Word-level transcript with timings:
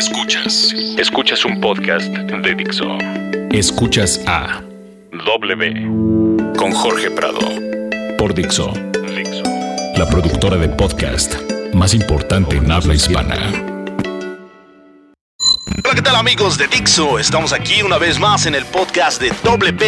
Escuchas. 0.00 0.74
Escuchas 0.96 1.44
un 1.44 1.60
podcast 1.60 2.06
de 2.06 2.54
Dixo. 2.54 2.86
Escuchas 3.50 4.18
a 4.26 4.62
W 5.26 5.74
con 6.56 6.72
Jorge 6.72 7.10
Prado 7.10 7.40
por 8.16 8.32
Dixo. 8.32 8.72
Dixo. 9.14 9.42
La 9.98 10.08
productora 10.08 10.56
de 10.56 10.70
podcast 10.70 11.34
más 11.74 11.92
importante 11.92 12.56
en 12.56 12.72
habla 12.72 12.94
hispana. 12.94 13.36
Hola, 15.84 15.94
¿qué 15.94 16.00
tal 16.02 16.16
amigos 16.16 16.56
de 16.56 16.66
Dixo? 16.68 17.18
Estamos 17.18 17.52
aquí 17.52 17.82
una 17.82 17.98
vez 17.98 18.18
más 18.18 18.46
en 18.46 18.54
el 18.54 18.64
podcast 18.64 19.20
de 19.20 19.28
WP. 19.44 19.82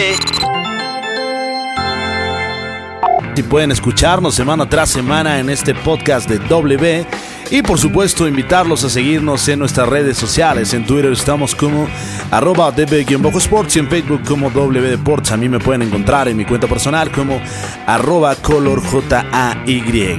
Si 3.34 3.42
pueden 3.44 3.72
escucharnos 3.72 4.34
semana 4.34 4.68
tras 4.68 4.90
semana 4.90 5.38
en 5.38 5.48
este 5.48 5.74
podcast 5.74 6.29
de 6.29 6.38
W 6.38 7.06
y 7.53 7.61
por 7.61 7.79
supuesto 7.79 8.27
invitarlos 8.27 8.82
a 8.82 8.89
seguirnos 8.89 9.46
en 9.46 9.59
nuestras 9.59 9.87
redes 9.87 10.16
sociales. 10.16 10.73
En 10.73 10.87
Twitter 10.87 11.12
estamos 11.12 11.54
como 11.54 11.86
arroba 12.31 12.72
db-sports 12.72 13.76
y 13.76 13.81
en 13.81 13.90
Facebook 13.90 14.22
como 14.26 14.50
W 14.50 14.89
Deports. 14.89 15.32
A 15.32 15.36
mí 15.36 15.50
me 15.50 15.61
pueden 15.61 15.82
encontrar 15.82 16.29
en 16.29 16.36
mi 16.39 16.46
cuenta 16.46 16.67
personal 16.67 17.12
como 17.12 17.39
arroba 17.86 18.35
colorjay. 18.36 20.18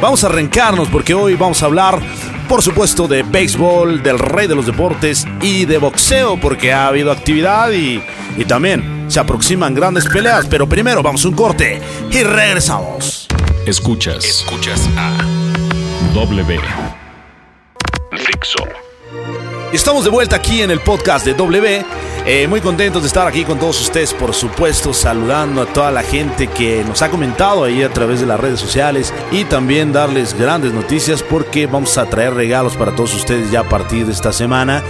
Vamos 0.00 0.24
a 0.24 0.26
arrancarnos 0.26 0.88
porque 0.88 1.14
hoy 1.14 1.36
vamos 1.36 1.62
a 1.62 1.66
hablar 1.66 2.00
por 2.48 2.62
supuesto 2.62 3.06
de 3.06 3.22
béisbol, 3.22 4.02
del 4.02 4.18
rey 4.18 4.48
de 4.48 4.56
los 4.56 4.66
deportes 4.66 5.24
y 5.40 5.64
de 5.66 5.78
boxeo 5.78 6.40
porque 6.40 6.72
ha 6.72 6.88
habido 6.88 7.12
actividad 7.12 7.70
y, 7.70 8.02
y 8.36 8.44
también 8.44 9.04
se 9.06 9.20
aproximan 9.20 9.72
grandes 9.72 10.06
peleas. 10.08 10.46
Pero 10.50 10.68
primero 10.68 11.00
vamos 11.00 11.24
a 11.24 11.28
un 11.28 11.34
corte 11.34 11.80
y 12.10 12.24
regresamos. 12.24 13.28
Escuchas. 13.66 14.24
Escuchas 14.24 14.88
a 14.96 15.41
W. 16.14 16.60
Fixo. 18.18 18.81
Estamos 19.72 20.04
de 20.04 20.10
vuelta 20.10 20.36
aquí 20.36 20.60
en 20.60 20.70
el 20.70 20.80
podcast 20.80 21.24
de 21.24 21.32
W. 21.32 21.84
Eh, 22.26 22.46
muy 22.46 22.60
contentos 22.60 23.02
de 23.02 23.08
estar 23.08 23.26
aquí 23.26 23.42
con 23.42 23.58
todos 23.58 23.80
ustedes, 23.80 24.12
por 24.12 24.34
supuesto, 24.34 24.92
saludando 24.92 25.62
a 25.62 25.66
toda 25.66 25.90
la 25.90 26.02
gente 26.02 26.46
que 26.46 26.84
nos 26.84 27.00
ha 27.00 27.08
comentado 27.08 27.64
ahí 27.64 27.82
a 27.82 27.88
través 27.88 28.20
de 28.20 28.26
las 28.26 28.38
redes 28.38 28.60
sociales 28.60 29.14
y 29.32 29.44
también 29.44 29.90
darles 29.90 30.38
grandes 30.38 30.74
noticias 30.74 31.22
porque 31.22 31.66
vamos 31.66 31.96
a 31.96 32.04
traer 32.04 32.34
regalos 32.34 32.76
para 32.76 32.94
todos 32.94 33.14
ustedes 33.14 33.50
ya 33.50 33.60
a 33.60 33.68
partir 33.68 34.04
de 34.04 34.12
esta 34.12 34.30
semana. 34.30 34.82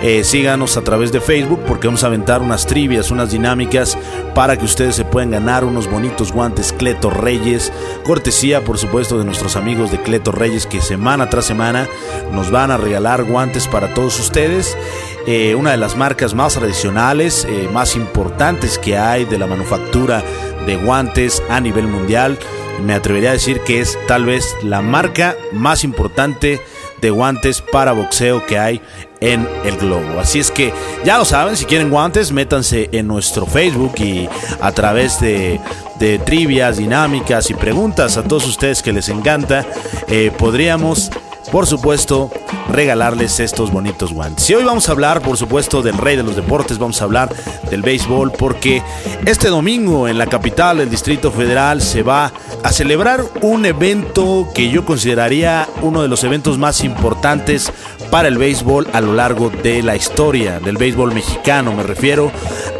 Eh, 0.00 0.22
síganos 0.22 0.76
a 0.76 0.82
través 0.82 1.10
de 1.10 1.20
Facebook 1.20 1.60
porque 1.66 1.88
vamos 1.88 2.04
a 2.04 2.06
aventar 2.06 2.40
unas 2.40 2.66
trivias, 2.66 3.10
unas 3.10 3.32
dinámicas 3.32 3.98
para 4.32 4.56
que 4.56 4.64
ustedes 4.64 4.94
se 4.94 5.04
puedan 5.04 5.32
ganar 5.32 5.64
unos 5.64 5.90
bonitos 5.90 6.30
guantes 6.30 6.72
Cleto 6.72 7.10
Reyes. 7.10 7.72
Cortesía, 8.04 8.62
por 8.62 8.78
supuesto, 8.78 9.18
de 9.18 9.24
nuestros 9.24 9.56
amigos 9.56 9.90
de 9.90 10.00
Cleto 10.00 10.30
Reyes 10.30 10.66
que 10.66 10.80
semana 10.80 11.28
tras 11.28 11.46
semana 11.46 11.88
nos 12.30 12.52
van 12.52 12.70
a 12.70 12.76
regalar 12.76 13.24
guantes 13.24 13.66
para 13.66 13.92
todos 13.92 14.20
ustedes. 14.20 14.27
Eh, 15.26 15.54
una 15.54 15.72
de 15.72 15.76
las 15.76 15.96
marcas 15.96 16.34
más 16.34 16.54
tradicionales, 16.54 17.46
eh, 17.48 17.68
más 17.72 17.96
importantes 17.96 18.78
que 18.78 18.96
hay 18.96 19.24
de 19.24 19.38
la 19.38 19.46
manufactura 19.46 20.22
de 20.66 20.76
guantes 20.76 21.42
a 21.48 21.60
nivel 21.60 21.86
mundial. 21.86 22.38
Me 22.84 22.94
atrevería 22.94 23.30
a 23.30 23.32
decir 23.34 23.60
que 23.60 23.80
es 23.80 23.98
tal 24.06 24.24
vez 24.24 24.56
la 24.62 24.82
marca 24.82 25.36
más 25.52 25.84
importante 25.84 26.60
de 27.00 27.10
guantes 27.10 27.60
para 27.60 27.92
boxeo 27.92 28.44
que 28.46 28.58
hay 28.58 28.80
en 29.20 29.48
el 29.64 29.76
globo. 29.76 30.20
Así 30.20 30.38
es 30.38 30.50
que 30.50 30.72
ya 31.04 31.18
lo 31.18 31.24
saben, 31.24 31.56
si 31.56 31.64
quieren 31.64 31.90
guantes, 31.90 32.32
métanse 32.32 32.88
en 32.92 33.06
nuestro 33.06 33.46
Facebook 33.46 33.94
y 33.98 34.28
a 34.60 34.72
través 34.72 35.20
de, 35.20 35.60
de 35.98 36.18
trivias, 36.18 36.76
dinámicas 36.76 37.50
y 37.50 37.54
preguntas 37.54 38.16
a 38.16 38.22
todos 38.22 38.46
ustedes 38.46 38.82
que 38.82 38.92
les 38.92 39.08
encanta, 39.08 39.66
eh, 40.08 40.30
podríamos 40.36 41.10
por 41.50 41.66
supuesto, 41.66 42.30
regalarles 42.68 43.40
estos 43.40 43.70
bonitos 43.70 44.12
guantes. 44.12 44.48
Y 44.50 44.54
hoy 44.54 44.64
vamos 44.64 44.88
a 44.88 44.92
hablar, 44.92 45.22
por 45.22 45.36
supuesto, 45.36 45.82
del 45.82 45.96
rey 45.96 46.16
de 46.16 46.22
los 46.22 46.36
deportes, 46.36 46.78
vamos 46.78 47.00
a 47.00 47.04
hablar 47.04 47.34
del 47.70 47.82
béisbol, 47.82 48.32
porque 48.32 48.82
este 49.24 49.48
domingo 49.48 50.08
en 50.08 50.18
la 50.18 50.26
capital 50.26 50.78
del 50.78 50.90
Distrito 50.90 51.32
Federal 51.32 51.80
se 51.80 52.02
va 52.02 52.32
a 52.62 52.72
celebrar 52.72 53.24
un 53.40 53.64
evento 53.64 54.48
que 54.54 54.70
yo 54.70 54.84
consideraría 54.84 55.68
uno 55.82 56.02
de 56.02 56.08
los 56.08 56.24
eventos 56.24 56.58
más 56.58 56.84
importantes 56.84 57.72
para 58.10 58.28
el 58.28 58.38
béisbol 58.38 58.88
a 58.92 59.00
lo 59.00 59.14
largo 59.14 59.50
de 59.50 59.82
la 59.82 59.96
historia 59.96 60.60
del 60.60 60.76
béisbol 60.76 61.14
mexicano. 61.14 61.72
Me 61.72 61.82
refiero 61.82 62.30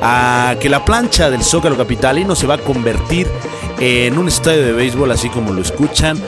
a 0.02 0.56
que 0.60 0.68
la 0.68 0.84
plancha 0.84 1.30
del 1.30 1.42
Zócalo 1.42 1.76
Capitalino 1.76 2.34
se 2.34 2.46
va 2.46 2.54
a 2.54 2.58
convertir 2.58 3.26
en 3.80 4.18
un 4.18 4.28
estadio 4.28 4.64
de 4.64 4.72
béisbol, 4.72 5.10
así 5.12 5.28
como 5.28 5.52
lo 5.52 5.62
escuchan, 5.62 6.20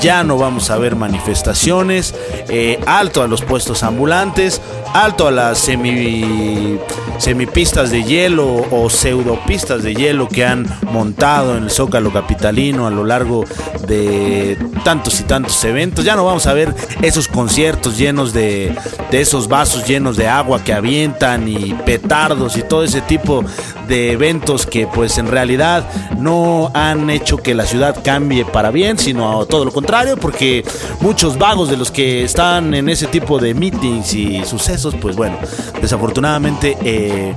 ya 0.00 0.24
no 0.24 0.36
vamos 0.36 0.70
a 0.70 0.78
ver 0.78 0.96
manifestaciones, 0.96 2.14
eh, 2.48 2.78
alto 2.86 3.22
a 3.22 3.28
los 3.28 3.42
puestos 3.42 3.82
ambulantes, 3.82 4.60
alto 4.94 5.28
a 5.28 5.30
las 5.30 5.58
semi, 5.58 6.78
semipistas 7.18 7.90
de 7.90 8.04
hielo 8.04 8.66
o 8.70 8.88
pseudopistas 8.90 9.82
de 9.82 9.94
hielo 9.94 10.28
que 10.28 10.44
han 10.44 10.66
montado 10.90 11.56
en 11.56 11.64
el 11.64 11.70
Zócalo 11.70 12.12
Capitalino 12.12 12.86
a 12.86 12.90
lo 12.90 13.04
largo 13.04 13.44
de 13.86 14.56
tantos 14.84 15.20
y 15.20 15.24
tantos 15.24 15.62
eventos. 15.64 16.04
Ya 16.04 16.16
no 16.16 16.24
vamos 16.24 16.46
a 16.46 16.54
ver 16.54 16.74
esos 17.02 17.28
conciertos 17.28 17.98
llenos 17.98 18.32
de, 18.32 18.74
de 19.10 19.20
esos 19.20 19.48
vasos 19.48 19.86
llenos 19.86 20.16
de 20.16 20.28
agua 20.28 20.62
que 20.62 20.72
avientan 20.72 21.48
y 21.48 21.74
petardos 21.74 22.56
y 22.56 22.62
todo 22.62 22.84
ese 22.84 23.00
tipo 23.00 23.44
de 23.88 24.12
eventos 24.12 24.66
que 24.66 24.86
pues 24.86 25.18
en 25.18 25.26
realidad 25.26 25.84
no 26.18 26.70
han 26.74 27.10
hecho 27.10 27.38
que 27.38 27.54
la 27.54 27.64
ciudad 27.64 27.96
cambie 28.04 28.44
para 28.44 28.70
bien, 28.70 28.98
sino 28.98 29.46
todo 29.46 29.64
lo 29.64 29.72
contrario, 29.72 29.87
porque 30.20 30.64
muchos 31.00 31.38
vagos 31.38 31.70
de 31.70 31.76
los 31.78 31.90
que 31.90 32.22
están 32.22 32.74
en 32.74 32.90
ese 32.90 33.06
tipo 33.06 33.38
de 33.38 33.54
meetings 33.54 34.12
y 34.12 34.44
sucesos, 34.44 34.94
pues 35.00 35.16
bueno, 35.16 35.38
desafortunadamente 35.80 36.76
eh, 36.84 37.34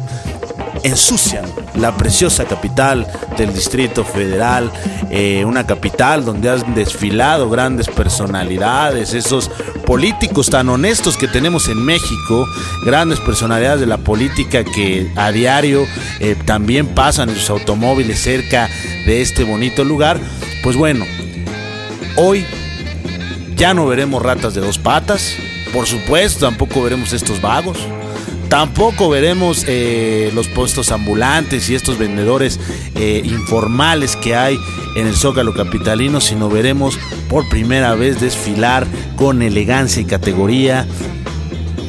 ensucian 0.84 1.46
la 1.76 1.96
preciosa 1.96 2.44
capital 2.44 3.08
del 3.38 3.54
Distrito 3.54 4.04
Federal, 4.04 4.70
eh, 5.10 5.46
una 5.46 5.66
capital 5.66 6.26
donde 6.26 6.50
han 6.50 6.76
desfilado 6.76 7.50
grandes 7.50 7.88
personalidades, 7.88 9.14
esos 9.14 9.50
políticos 9.86 10.50
tan 10.50 10.68
honestos 10.68 11.16
que 11.16 11.30
tenemos 11.30 11.70
en 11.70 11.84
México, 11.86 12.46
grandes 12.86 13.22
personalidades 13.22 13.80
de 13.80 13.88
la 13.88 13.98
política 13.98 14.66
que 14.66 15.10
a 15.16 15.32
diario 15.32 15.86
eh, 16.20 16.36
también 16.46 16.88
pasan 16.88 17.30
en 17.30 17.36
sus 17.36 17.50
automóviles 17.50 18.20
cerca 18.20 18.68
de 19.06 19.22
este 19.22 19.46
bonito 19.46 19.86
lugar. 19.86 20.20
Pues 20.64 20.76
bueno, 20.76 21.06
hoy 22.16 22.46
ya 23.56 23.74
no 23.74 23.88
veremos 23.88 24.22
ratas 24.22 24.54
de 24.54 24.62
dos 24.62 24.78
patas, 24.78 25.36
por 25.74 25.88
supuesto, 25.88 26.46
tampoco 26.46 26.84
veremos 26.84 27.14
estos 27.14 27.42
vagos. 27.42 27.78
Tampoco 28.50 29.08
veremos 29.08 29.64
eh, 29.66 30.30
los 30.36 30.50
puestos 30.50 30.92
ambulantes 30.92 31.70
y 31.70 31.76
estos 31.76 31.98
vendedores 31.98 32.60
eh, 32.96 33.22
informales 33.24 34.18
que 34.18 34.36
hay 34.36 34.60
en 34.98 35.08
el 35.08 35.16
Zócalo 35.16 35.54
Capitalino, 35.54 36.20
sino 36.20 36.50
veremos 36.50 37.00
por 37.30 37.48
primera 37.48 37.96
vez 37.96 38.20
desfilar 38.20 38.86
con 39.16 39.42
elegancia 39.42 40.02
y 40.02 40.06
categoría 40.06 40.86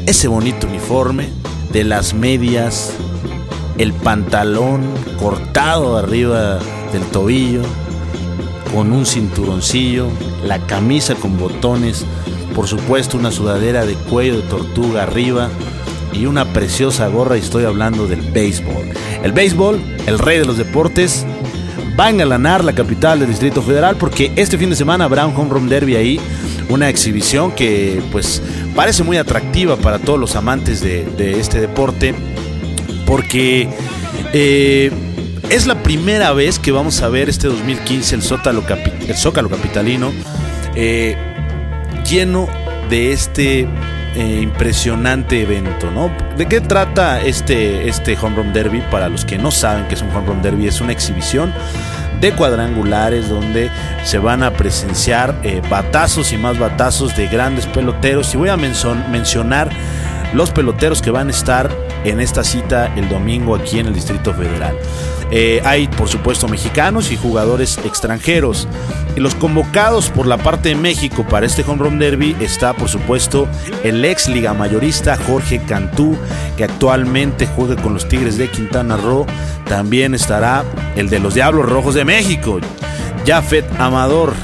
ese 0.06 0.28
bonito 0.28 0.68
uniforme 0.68 1.30
de 1.72 1.82
las 1.82 2.14
medias, 2.14 2.92
el 3.78 3.92
pantalón 3.92 4.82
cortado 5.18 5.96
arriba 5.96 6.60
del 6.92 7.02
tobillo, 7.10 7.62
con 8.72 8.92
un 8.92 9.06
cinturoncillo, 9.06 10.08
la 10.44 10.58
camisa 10.66 11.14
con 11.14 11.38
botones, 11.38 12.04
por 12.54 12.66
supuesto 12.68 13.18
una 13.18 13.30
sudadera 13.30 13.84
de 13.84 13.94
cuello 13.94 14.36
de 14.36 14.42
tortuga 14.42 15.02
arriba 15.02 15.50
y 16.12 16.26
una 16.26 16.52
preciosa 16.52 17.08
gorra 17.08 17.36
y 17.36 17.40
estoy 17.40 17.64
hablando 17.64 18.06
del 18.06 18.20
béisbol. 18.20 18.90
El 19.22 19.32
béisbol, 19.32 19.80
el 20.06 20.18
rey 20.18 20.38
de 20.38 20.44
los 20.44 20.56
deportes, 20.56 21.26
va 21.98 22.06
a 22.06 22.10
engalanar 22.10 22.64
la 22.64 22.74
capital 22.74 23.20
del 23.20 23.28
Distrito 23.28 23.62
Federal 23.62 23.96
porque 23.96 24.32
este 24.36 24.58
fin 24.58 24.70
de 24.70 24.76
semana 24.76 25.04
habrá 25.04 25.26
un 25.26 25.36
home 25.36 25.50
run 25.50 25.68
derby 25.68 25.96
ahí, 25.96 26.20
una 26.68 26.88
exhibición 26.88 27.52
que 27.52 28.02
pues 28.10 28.42
parece 28.74 29.02
muy 29.02 29.16
atractiva 29.16 29.76
para 29.76 29.98
todos 29.98 30.18
los 30.18 30.36
amantes 30.36 30.80
de, 30.80 31.38
este 31.38 31.60
deporte 31.60 32.14
porque 33.06 33.68
eh, 34.32 34.90
es 35.52 35.66
la 35.66 35.82
primera 35.82 36.32
vez 36.32 36.58
que 36.58 36.72
vamos 36.72 37.02
a 37.02 37.10
ver 37.10 37.28
este 37.28 37.46
2015 37.46 38.14
el 38.14 38.22
Zócalo, 38.22 38.64
Capitalino 38.64 40.10
eh, 40.74 41.14
lleno 42.08 42.48
de 42.88 43.12
este 43.12 43.68
eh, 44.14 44.40
impresionante 44.42 45.42
evento, 45.42 45.90
¿no? 45.90 46.10
¿De 46.38 46.46
qué 46.46 46.62
trata 46.62 47.20
este, 47.20 47.86
este 47.86 48.16
Home 48.22 48.36
Run 48.36 48.52
Derby? 48.54 48.82
Para 48.90 49.10
los 49.10 49.26
que 49.26 49.36
no 49.36 49.50
saben 49.50 49.86
que 49.88 49.94
es 49.94 50.00
un 50.00 50.08
Home 50.16 50.28
Run 50.28 50.40
Derby, 50.42 50.68
es 50.68 50.80
una 50.80 50.92
exhibición 50.92 51.52
de 52.22 52.32
cuadrangulares 52.32 53.28
donde 53.28 53.70
se 54.04 54.16
van 54.16 54.42
a 54.42 54.54
presenciar 54.54 55.38
eh, 55.42 55.60
batazos 55.68 56.32
y 56.32 56.38
más 56.38 56.58
batazos 56.58 57.14
de 57.14 57.28
grandes 57.28 57.66
peloteros. 57.66 58.32
Y 58.32 58.38
voy 58.38 58.48
a 58.48 58.56
mencionar 58.56 59.68
los 60.32 60.50
peloteros 60.50 61.02
que 61.02 61.10
van 61.10 61.28
a 61.28 61.30
estar 61.30 61.70
en 62.04 62.20
esta 62.20 62.42
cita 62.42 62.92
el 62.96 63.08
domingo 63.10 63.54
aquí 63.54 63.78
en 63.80 63.88
el 63.88 63.94
Distrito 63.94 64.32
Federal. 64.32 64.74
Eh, 65.34 65.62
hay, 65.64 65.88
por 65.88 66.08
supuesto, 66.08 66.46
mexicanos 66.46 67.10
y 67.10 67.16
jugadores 67.16 67.78
extranjeros. 67.86 68.68
Y 69.16 69.20
los 69.20 69.34
convocados 69.34 70.10
por 70.10 70.26
la 70.26 70.36
parte 70.36 70.68
de 70.68 70.74
México 70.74 71.26
para 71.28 71.46
este 71.46 71.64
Home 71.66 71.82
Run 71.84 71.98
Derby 71.98 72.36
está, 72.38 72.74
por 72.74 72.90
supuesto, 72.90 73.48
el 73.82 74.04
ex 74.04 74.28
liga 74.28 74.52
mayorista 74.52 75.16
Jorge 75.16 75.62
Cantú, 75.66 76.16
que 76.58 76.64
actualmente 76.64 77.46
juega 77.46 77.80
con 77.80 77.94
los 77.94 78.06
Tigres 78.06 78.36
de 78.36 78.50
Quintana 78.50 78.98
Roo. 78.98 79.26
También 79.66 80.14
estará 80.14 80.64
el 80.96 81.08
de 81.08 81.18
los 81.18 81.32
Diablos 81.32 81.66
Rojos 81.66 81.94
de 81.94 82.04
México, 82.04 82.60
Jafet 83.26 83.64
Amador. 83.80 84.34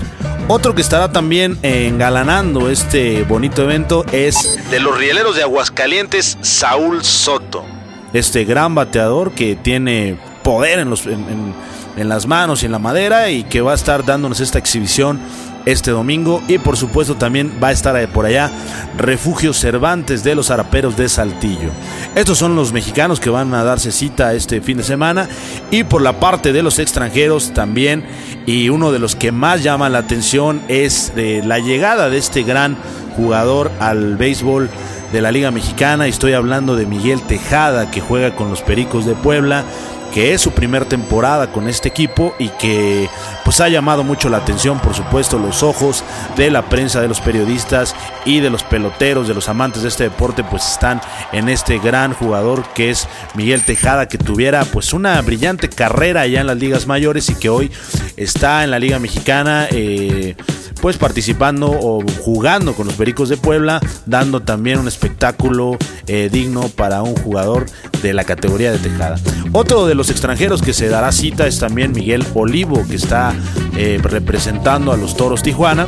Otro 0.51 0.75
que 0.75 0.81
estará 0.81 1.13
también 1.13 1.59
engalanando 1.63 2.71
este 2.71 3.25
bonito 3.25 3.63
evento 3.63 4.07
es 4.13 4.59
de 4.71 4.81
los 4.81 4.97
rieleros 4.97 5.37
de 5.37 5.43
Aguascalientes, 5.43 6.39
Saúl 6.41 7.05
Soto. 7.05 7.67
Este 8.15 8.47
gran 8.47 8.75
bateador 8.75 9.33
que 9.33 9.55
tiene 9.55 10.17
poder 10.49 10.79
en, 10.79 10.89
los, 10.89 11.07
en, 11.07 12.09
las 12.09 12.27
manos 12.27 12.63
y 12.63 12.67
en 12.67 12.73
la 12.73 12.79
madera 12.79 13.29
y 13.29 13.45
que 13.45 13.61
va 13.61 13.73
a 13.73 13.75
estar 13.75 14.03
dándonos 14.07 14.41
esta 14.41 14.59
exhibición 14.59 15.21
este 15.67 15.91
domingo 15.91 16.43
y 16.49 16.57
por 16.57 16.79
supuesto 16.79 17.17
también 17.17 17.53
va 17.63 17.69
a 17.69 17.73
estar 17.73 18.09
por 18.09 18.25
allá 18.25 18.51
Refugio 18.97 19.53
Cervantes 19.53 20.25
de 20.25 20.35
los 20.35 20.51
Araperos 20.51 20.97
de 20.97 21.11
Saltillo. 21.11 21.69
Estos 22.15 22.39
son 22.39 22.57
los 22.57 22.73
mexicanos 22.73 23.21
que 23.21 23.29
van 23.29 23.53
a 23.53 23.63
darse 23.63 23.93
cita 23.93 24.33
este 24.33 24.63
fin 24.63 24.79
de 24.79 24.85
semana 24.85 25.29
y 25.71 25.85
por 25.85 26.01
la 26.01 26.19
parte 26.19 26.55
de 26.55 26.63
los 26.63 26.79
extranjeros 26.79 27.53
también 27.53 28.07
y 28.47 28.71
uno 28.71 28.91
de 28.91 29.01
los 29.01 29.17
que 29.17 29.33
más 29.33 29.63
llama 29.63 29.91
la 29.91 29.99
atención 29.99 30.63
es 30.69 31.13
de 31.15 31.43
la 31.45 31.59
llegada 31.59 32.09
de 32.09 32.17
este 32.17 32.43
gran 32.43 32.79
jugador 33.19 33.71
al 33.81 34.17
béisbol 34.17 34.71
de 35.13 35.21
la 35.21 35.31
Liga 35.31 35.51
Mexicana. 35.51 36.07
Estoy 36.07 36.33
hablando 36.33 36.75
de 36.75 36.87
Miguel 36.87 37.21
Tejada 37.21 37.91
que 37.91 38.01
juega 38.01 38.35
con 38.35 38.49
los 38.49 38.63
Pericos 38.63 39.05
de 39.05 39.15
Puebla 39.15 39.65
que 40.13 40.35
es 40.35 40.41
su 40.41 40.53
primer 40.53 40.85
temporada 40.85 41.53
con 41.53 41.69
este 41.69 41.89
equipo 41.89 42.35
y 42.39 42.49
que 42.51 43.09
pues 43.45 43.61
ha 43.61 43.69
llamado 43.69 44.05
mucho 44.05 44.29
la 44.29 44.39
atención, 44.39 44.79
por 44.81 44.95
supuesto, 44.95 45.39
los 45.39 45.63
ojos 45.63 46.05
de 46.37 46.51
la 46.51 46.69
prensa, 46.69 47.01
de 47.01 47.09
los 47.09 47.21
periodistas 47.21 47.95
y 48.25 48.41
de 48.41 48.51
los 48.51 48.63
peloteros, 48.63 49.29
de 49.29 49.35
los 49.35 49.49
amantes 49.49 49.83
de 49.83 49.89
este 49.89 50.05
deporte, 50.05 50.45
pues 50.45 50.67
están 50.67 51.01
en 51.33 51.49
este 51.49 51.79
gran 51.79 52.13
jugador 52.13 52.65
que 52.75 52.91
es 52.91 53.09
Miguel 53.35 53.65
Tejada, 53.65 54.09
que 54.09 54.19
tuviera 54.19 54.65
pues 54.65 54.93
una 54.93 55.21
brillante 55.23 55.69
carrera 55.69 56.23
allá 56.23 56.41
en 56.41 56.47
las 56.47 56.59
ligas 56.59 56.87
mayores 56.87 57.29
y 57.31 57.35
que 57.35 57.49
hoy 57.49 57.71
está 58.17 58.65
en 58.65 58.71
la 58.71 58.79
Liga 58.79 58.99
Mexicana. 58.99 59.67
Eh, 59.71 60.37
pues 60.81 60.97
participando 60.97 61.71
o 61.71 62.03
jugando 62.21 62.75
con 62.75 62.87
los 62.87 62.97
Pericos 62.97 63.29
de 63.29 63.37
Puebla, 63.37 63.81
dando 64.07 64.41
también 64.41 64.79
un 64.79 64.89
espectáculo 64.89 65.77
eh, 66.07 66.29
digno 66.31 66.69
para 66.69 67.03
un 67.03 67.15
jugador 67.17 67.67
de 68.03 68.13
la 68.13 68.25
categoría 68.25 68.73
de 68.73 68.79
Tejada. 68.79 69.19
Otro 69.53 69.87
de 69.87 69.95
los 69.95 70.11
extranjeros 70.11 70.63
que 70.63 70.73
se 70.73 70.89
dará 70.89 71.13
cita 71.13 71.47
es 71.47 71.59
también 71.59 71.93
Miguel 71.93 72.25
Olivo, 72.35 72.87
que 72.89 72.97
está 72.97 73.35
eh, 73.77 73.99
representando 74.03 74.93
a 74.93 74.97
los 74.97 75.17
Toros 75.17 75.43
Tijuana. 75.43 75.87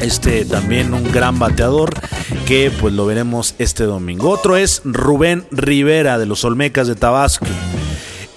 Este 0.00 0.44
también 0.44 0.92
un 0.92 1.10
gran 1.10 1.38
bateador 1.38 1.90
que 2.46 2.70
pues 2.80 2.92
lo 2.94 3.06
veremos 3.06 3.54
este 3.58 3.84
domingo. 3.84 4.30
Otro 4.30 4.56
es 4.56 4.82
Rubén 4.84 5.46
Rivera 5.50 6.18
de 6.18 6.26
los 6.26 6.44
Olmecas 6.44 6.86
de 6.86 6.94
Tabasco. 6.94 7.46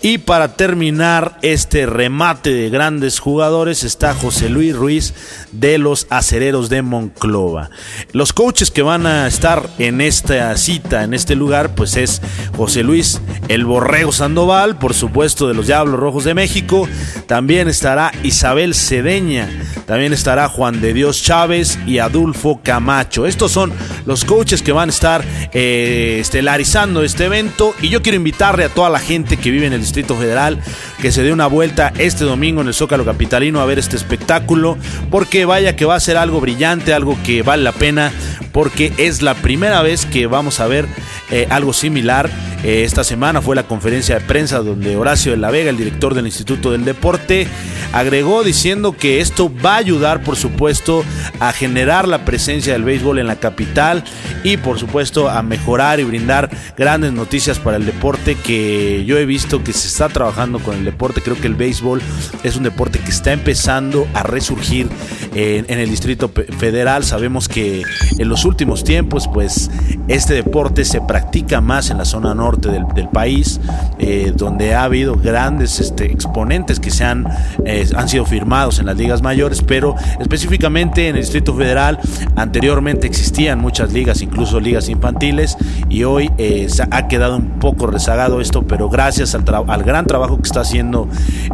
Y 0.01 0.19
para 0.19 0.56
terminar 0.56 1.38
este 1.42 1.86
remate 1.86 2.54
de 2.54 2.69
grandes 2.69 3.19
jugadores 3.19 3.84
está 3.84 4.13
José 4.13 4.48
Luis 4.48 4.74
Ruiz 4.74 5.13
de 5.51 5.78
los 5.78 6.07
Acereros 6.10 6.69
de 6.69 6.81
Monclova. 6.81 7.69
Los 8.13 8.31
coaches 8.31 8.72
que 8.72 8.81
van 8.81 9.06
a 9.06 9.28
estar 9.28 9.69
en 9.78 10.00
esta 10.00 10.56
cita, 10.56 11.04
en 11.04 11.13
este 11.13 11.36
lugar, 11.36 11.75
pues 11.75 11.98
es 11.98 12.22
José 12.56 12.84
Luis 12.84 13.19
El 13.50 13.66
Borrego 13.66 14.13
Sandoval, 14.13 14.78
por 14.78 14.94
supuesto 14.94 15.50
de 15.50 15.54
los 15.54 15.68
Diablos 15.68 16.00
Rojos 16.00 16.24
de 16.24 16.34
México. 16.34 16.88
También 17.28 17.68
estará 17.68 18.13
Isabel 18.24 18.75
Cedeña, 18.75 19.50
también 19.86 20.13
estará 20.13 20.48
Juan 20.48 20.80
de 20.80 20.94
Dios 20.94 21.22
Chávez 21.22 21.78
y 21.86 22.00
Adulfo 22.00 22.62
Camacho. 22.63 23.25
Estos 23.25 23.52
son 23.52 23.74
los 24.06 24.24
coaches 24.24 24.62
que 24.62 24.72
van 24.72 24.88
a 24.88 24.94
estar 24.94 25.25
eh, 25.52 26.19
estelarizando 26.22 27.04
este 27.04 27.25
evento 27.25 27.75
y 27.81 27.90
yo 27.90 28.02
quiero 28.02 28.16
invitarle 28.16 28.63
a 28.63 28.69
toda 28.69 28.90
la 28.90 29.00
gente 29.00 29.36
que 29.36 29.52
vive 29.52 29.68
en 29.68 29.74
el 29.74 29.88
Distrito 29.89 30.15
Federal, 30.15 30.59
que 31.01 31.12
se 31.12 31.24
dé 31.24 31.33
una 31.33 31.47
vuelta 31.47 31.91
este 31.97 32.24
domingo 32.24 32.62
en 32.62 32.68
el 32.68 32.75
Zócalo 32.75 33.06
Capitalino 33.06 33.59
a 33.59 33.65
ver 33.65 33.80
este 33.80 33.95
espectáculo, 33.95 34.77
porque 35.09 35.45
vaya 35.45 35.75
que 35.75 35.86
va 35.86 35.95
a 35.95 36.00
ser 36.00 36.15
algo 36.15 36.39
brillante, 36.39 36.94
algo 36.94 37.18
que 37.25 37.41
vale 37.41 37.63
la 37.63 37.71
pena, 37.71 38.12
porque 38.51 38.94
es 38.97 39.24
la 39.24 39.33
primera 39.33 39.81
vez 39.81 40.06
que 40.06 40.27
vamos 40.27 40.59
a 40.59 40.68
ver 40.68 40.86
eh, 41.31 41.48
algo 41.50 41.74
similar. 41.74 42.30
Eh, 42.64 42.84
esta 42.84 43.04
semana 43.04 43.42
fue 43.42 43.56
la 43.56 43.64
conferencia 43.64 44.20
de 44.20 44.26
prensa 44.26 44.60
donde 44.60 44.98
Horacio 44.98 45.31
de 45.31 45.38
la 45.38 45.50
Vega, 45.50 45.70
el 45.70 45.78
director 45.78 46.14
del 46.14 46.26
Instituto 46.26 46.72
del 46.72 46.84
Deporte, 46.84 47.48
agregó 47.94 48.44
diciendo 48.44 48.92
que 48.92 49.22
esto 49.22 49.52
va 49.64 49.76
a 49.76 49.78
ayudar, 49.78 50.24
por 50.24 50.36
supuesto, 50.36 51.06
a 51.40 51.54
generar 51.54 52.08
la 52.08 52.26
presencia 52.26 52.74
del 52.74 52.84
béisbol 52.84 53.20
en 53.20 53.28
la 53.28 53.38
capital 53.38 54.04
y, 54.44 54.58
por 54.58 54.78
supuesto, 54.78 55.30
a 55.30 55.42
mejorar 55.42 56.00
y 56.00 56.04
brindar 56.04 56.50
grandes 56.78 57.14
noticias 57.14 57.60
para 57.60 57.78
el 57.78 57.86
deporte 57.86 58.36
que 58.36 59.06
yo 59.06 59.18
he 59.18 59.26
visto 59.26 59.64
que 59.64 59.74
se 59.74 59.88
está 59.88 60.10
trabajando 60.10 60.60
con 60.60 60.76
el 60.76 60.86
deporte. 60.86 61.22
Creo 61.22 61.40
que 61.40 61.48
el 61.48 61.56
béisbol 61.56 62.02
es 62.44 62.56
un 62.56 62.64
deporte 62.64 63.00
que 63.00 63.12
está 63.12 63.31
empezando 63.31 64.08
a 64.14 64.24
resurgir 64.24 64.88
en, 65.36 65.80
el 65.80 65.90
Distrito 65.90 66.30
Federal. 66.30 67.04
Sabemos 67.04 67.48
que 67.48 67.84
en 68.18 68.30
los 68.30 68.46
últimos 68.46 68.84
tiempos, 68.84 69.30
pues, 69.31 69.70
este 70.08 70.34
deporte 70.34 70.86
se 70.86 71.02
practica 71.02 71.62
más 71.62 71.90
en 71.90 71.98
la 71.98 72.06
zona 72.06 72.34
norte 72.34 72.70
del, 72.70 73.10
país, 73.10 73.60
eh, 73.98 74.34
donde 74.36 74.76
ha 74.76 74.84
habido 74.84 75.16
grandes 75.16 75.80
este, 75.80 76.06
exponentes 76.12 76.80
que 76.80 76.92
se 76.92 77.06
han, 77.06 77.28
eh, 77.66 77.88
han 77.96 78.08
sido 78.08 78.26
firmados 78.26 78.80
en 78.80 78.86
las 78.86 78.98
ligas 78.98 79.22
mayores, 79.24 79.64
pero 79.66 79.96
específicamente 80.20 81.08
en 81.08 81.16
el 81.16 81.22
Distrito 81.22 81.56
Federal 81.56 81.98
anteriormente 82.36 83.08
existían 83.08 83.60
muchas 83.60 83.92
ligas, 83.92 84.22
incluso 84.22 84.60
ligas 84.60 84.90
infantiles, 84.90 85.58
y 85.90 86.04
hoy 86.04 86.30
eh, 86.38 86.68
ha 86.92 87.08
quedado 87.08 87.38
un 87.38 87.60
poco 87.60 87.88
rezagado 87.88 88.42
esto, 88.42 88.64
pero 88.64 88.90
gracias 88.90 89.34
al, 89.34 89.44
al 89.68 89.84
gran 89.84 90.06
trabajo 90.06 90.38
que 90.38 90.44
está 90.44 90.62
haciendo 90.62 91.08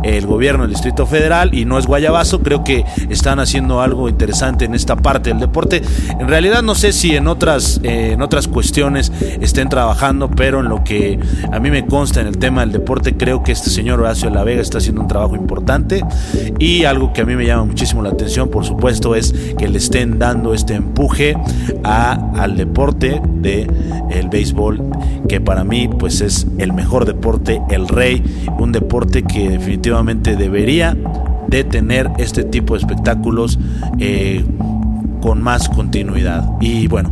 el 0.04 0.26
gobierno 0.26 0.64
del 0.64 0.72
Distrito 0.72 1.06
Federal, 1.06 1.54
y 1.54 1.66
no 1.66 1.80
es 1.80 1.86
guayabazo, 1.86 2.42
creo 2.42 2.64
que 2.64 2.84
están 3.10 3.40
haciendo 3.40 3.65
algo 3.74 4.10
interesante 4.10 4.66
en 4.66 4.74
esta 4.76 4.96
parte 4.96 5.30
del 5.30 5.40
deporte. 5.40 5.82
En 6.20 6.28
realidad 6.28 6.64
no 6.64 6.76
sé 6.76 6.94
si 6.94 7.16
en 7.16 7.28
otras, 7.28 7.80
eh, 7.84 8.12
en 8.14 8.22
otras 8.22 8.48
cuestiones 8.48 9.12
estén 9.42 9.70
trabajando, 9.70 10.30
pero 10.30 10.60
en 10.60 10.70
lo 10.70 10.84
que 10.84 11.20
a 11.52 11.60
mí 11.60 11.70
me 11.72 11.86
consta 11.86 12.22
en 12.22 12.28
el 12.28 12.38
tema 12.38 12.62
del 12.62 12.72
deporte, 12.72 13.16
creo 13.16 13.44
que 13.44 13.52
este 13.52 13.70
señor 13.70 14.00
Horacio 14.00 14.30
de 14.30 14.36
la 14.36 14.44
Vega 14.44 14.62
está 14.62 14.78
haciendo 14.78 15.02
un 15.02 15.08
trabajo 15.08 15.36
importante 15.36 16.04
y 16.60 16.86
algo 16.86 17.14
que 17.14 17.22
a 17.22 17.26
mí 17.26 17.36
me 17.36 17.46
llama 17.46 17.66
muchísimo 17.66 18.02
la 18.02 18.10
atención, 18.10 18.50
por 18.50 18.66
supuesto, 18.66 19.16
es 19.16 19.34
que 19.58 19.68
le 19.68 19.78
estén 19.78 20.20
dando 20.20 20.54
este 20.54 20.76
empuje 20.76 21.36
a, 21.84 22.14
al 22.42 22.58
deporte 22.58 23.22
de 23.24 23.68
el 24.12 24.30
béisbol, 24.30 24.82
que 25.28 25.42
para 25.42 25.64
mí 25.64 25.88
pues 25.88 26.22
es 26.22 26.48
el 26.58 26.74
mejor 26.74 27.06
deporte, 27.06 27.62
el 27.70 27.88
rey, 27.88 28.24
un 28.60 28.72
deporte 28.72 29.24
que 29.24 29.50
definitivamente 29.50 30.36
debería 30.36 30.96
de 31.48 31.64
tener 31.64 32.10
este 32.18 32.44
tipo 32.44 32.74
de 32.74 32.80
espectáculos 32.80 33.60
eh, 34.00 34.44
con 35.22 35.42
más 35.42 35.70
continuidad. 35.70 36.50
Y 36.62 36.88
bueno, 36.88 37.12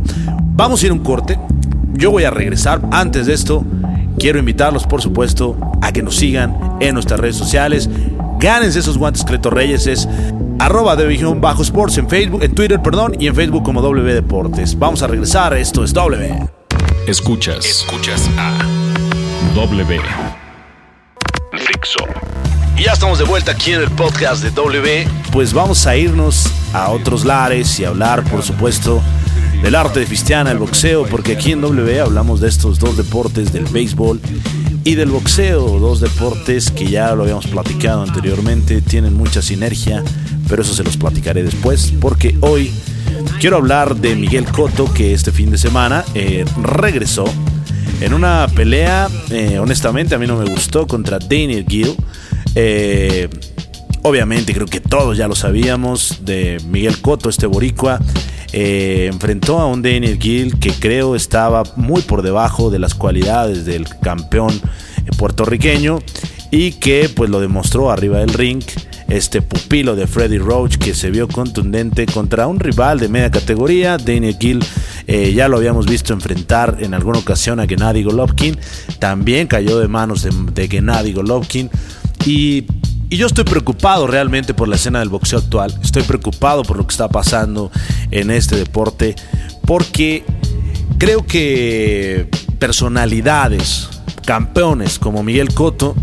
vamos 0.54 0.82
a 0.82 0.86
ir 0.86 0.92
un 0.92 1.00
corte. 1.00 1.38
Yo 1.94 2.10
voy 2.10 2.24
a 2.24 2.30
regresar. 2.30 2.80
Antes 2.90 3.26
de 3.26 3.34
esto, 3.34 3.64
quiero 4.18 4.38
invitarlos, 4.38 4.86
por 4.86 5.02
supuesto, 5.02 5.56
a 5.80 5.92
que 5.92 6.02
nos 6.02 6.16
sigan 6.16 6.56
en 6.80 6.94
nuestras 6.94 7.20
redes 7.20 7.36
sociales. 7.36 7.88
Gánense 8.38 8.80
esos 8.80 8.98
guantes 8.98 9.24
Cleto 9.24 9.50
Reyes. 9.50 9.86
Es 9.86 10.08
arroba 10.58 10.96
de 10.96 11.34
bajo 11.40 11.62
sports 11.62 11.98
en 11.98 12.08
Facebook, 12.08 12.42
en 12.42 12.54
Twitter, 12.54 12.80
perdón, 12.82 13.14
y 13.18 13.26
en 13.26 13.34
Facebook 13.34 13.62
como 13.62 13.82
W 13.82 14.14
Deportes. 14.14 14.78
Vamos 14.78 15.02
a 15.02 15.06
regresar. 15.06 15.54
Esto 15.54 15.84
es 15.84 15.92
W. 15.92 16.48
Escuchas. 17.06 17.64
Escuchas 17.64 18.30
a 18.38 18.58
W. 19.54 20.00
Fixo. 21.52 22.23
Y 22.76 22.84
ya 22.84 22.92
estamos 22.92 23.18
de 23.18 23.24
vuelta 23.24 23.52
aquí 23.52 23.72
en 23.72 23.82
el 23.82 23.90
podcast 23.90 24.42
de 24.42 24.50
W. 24.50 25.06
Pues 25.30 25.52
vamos 25.52 25.86
a 25.86 25.96
irnos 25.96 26.50
a 26.72 26.90
otros 26.90 27.24
lares 27.24 27.78
y 27.78 27.84
hablar, 27.84 28.24
por 28.24 28.42
supuesto, 28.42 29.00
del 29.62 29.76
arte 29.76 30.00
de 30.00 30.06
Fistiana, 30.06 30.50
el 30.50 30.58
boxeo, 30.58 31.06
porque 31.06 31.32
aquí 31.32 31.52
en 31.52 31.60
W 31.60 32.00
hablamos 32.00 32.40
de 32.40 32.48
estos 32.48 32.80
dos 32.80 32.96
deportes, 32.96 33.52
del 33.52 33.64
béisbol 33.66 34.20
y 34.82 34.96
del 34.96 35.10
boxeo, 35.10 35.78
dos 35.78 36.00
deportes 36.00 36.72
que 36.72 36.86
ya 36.86 37.14
lo 37.14 37.22
habíamos 37.22 37.46
platicado 37.46 38.02
anteriormente, 38.02 38.82
tienen 38.82 39.14
mucha 39.14 39.40
sinergia, 39.40 40.02
pero 40.48 40.62
eso 40.62 40.74
se 40.74 40.82
los 40.82 40.96
platicaré 40.96 41.44
después, 41.44 41.94
porque 42.00 42.36
hoy 42.40 42.72
quiero 43.38 43.56
hablar 43.56 43.94
de 43.96 44.16
Miguel 44.16 44.46
Cotto, 44.46 44.92
que 44.92 45.14
este 45.14 45.30
fin 45.30 45.50
de 45.50 45.58
semana 45.58 46.04
eh, 46.14 46.44
regresó 46.60 47.24
en 48.00 48.12
una 48.12 48.48
pelea, 48.48 49.08
eh, 49.30 49.58
honestamente 49.60 50.14
a 50.16 50.18
mí 50.18 50.26
no 50.26 50.36
me 50.36 50.50
gustó, 50.50 50.86
contra 50.86 51.18
Daniel 51.20 51.64
Gill. 51.68 51.96
Eh, 52.54 53.28
obviamente 54.02 54.52
creo 54.54 54.66
que 54.66 54.80
todos 54.80 55.16
ya 55.16 55.28
lo 55.28 55.34
sabíamos 55.34 56.20
de 56.24 56.58
Miguel 56.68 57.00
Cotto, 57.00 57.28
este 57.28 57.46
boricua, 57.46 58.00
eh, 58.52 59.08
enfrentó 59.12 59.58
a 59.58 59.66
un 59.66 59.82
Daniel 59.82 60.18
Gill 60.20 60.58
que 60.58 60.70
creo 60.70 61.16
estaba 61.16 61.64
muy 61.76 62.02
por 62.02 62.22
debajo 62.22 62.70
de 62.70 62.78
las 62.78 62.94
cualidades 62.94 63.64
del 63.64 63.88
campeón 64.00 64.60
puertorriqueño 65.18 65.98
y 66.50 66.72
que 66.72 67.08
pues 67.08 67.30
lo 67.30 67.40
demostró 67.40 67.90
arriba 67.90 68.18
del 68.18 68.32
ring 68.32 68.62
este 69.08 69.42
pupilo 69.42 69.96
de 69.96 70.06
Freddy 70.06 70.38
Roach 70.38 70.76
que 70.76 70.94
se 70.94 71.10
vio 71.10 71.28
contundente 71.28 72.06
contra 72.06 72.46
un 72.46 72.58
rival 72.58 72.98
de 72.98 73.08
media 73.08 73.30
categoría, 73.30 73.98
Daniel 73.98 74.36
Gill. 74.40 74.64
Eh, 75.06 75.32
ya 75.34 75.48
lo 75.48 75.58
habíamos 75.58 75.86
visto 75.86 76.12
enfrentar 76.12 76.78
en 76.80 76.94
alguna 76.94 77.18
ocasión 77.18 77.60
a 77.60 77.66
Gennady 77.66 78.02
Golovkin. 78.02 78.58
También 78.98 79.46
cayó 79.46 79.78
de 79.78 79.88
manos 79.88 80.22
de, 80.22 80.30
de 80.52 80.68
Gennady 80.68 81.12
Golovkin. 81.12 81.70
Y, 82.26 82.64
yo 83.10 83.26
estoy 83.26 83.44
preocupado 83.44 84.08
realmente 84.08 84.54
por 84.54 84.66
la 84.66 84.74
escena 84.74 84.98
del 84.98 85.08
boxeo 85.08 85.38
actual. 85.38 85.72
Estoy 85.82 86.02
preocupado 86.02 86.64
por 86.64 86.76
lo 86.78 86.86
que 86.86 86.92
está 86.92 87.08
pasando 87.08 87.70
en 88.10 88.30
este 88.32 88.56
deporte. 88.56 89.14
Porque 89.66 90.24
creo 90.98 91.24
que 91.24 92.28
personalidades, 92.58 93.88
campeones 94.24 94.98
como 94.98 95.22
Miguel 95.22 95.54
Cotto, 95.54 95.94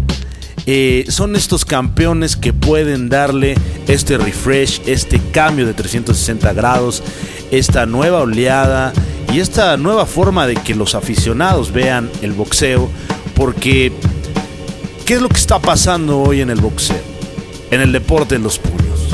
eh, 0.68 1.06
son 1.10 1.36
estos 1.36 1.66
campeones 1.66 2.38
que 2.38 2.54
pueden 2.54 3.10
darle 3.10 3.56
este 3.88 4.18
refresh, 4.18 4.82
este 4.86 5.20
cambio 5.32 5.66
de 5.66 5.74
360 5.74 6.54
grados, 6.54 7.04
esta 7.50 7.86
nueva 7.86 8.20
oleada 8.22 8.94
y 9.34 9.40
esta 9.40 9.76
nueva 9.76 10.06
forma 10.06 10.48
de 10.48 10.56
que 10.56 10.76
los 10.76 10.96
aficionados 10.96 11.74
vean 11.74 12.10
el 12.22 12.32
boxeo, 12.34 12.90
porque 13.36 13.92
está 15.52 15.68
pasando 15.68 16.22
hoy 16.22 16.40
en 16.40 16.50
el 16.50 16.62
boxeo? 16.62 16.96
En 17.72 17.82
el 17.82 17.92
deporte 17.92 18.36
de 18.36 18.40
los 18.40 18.58
puños. 18.58 19.10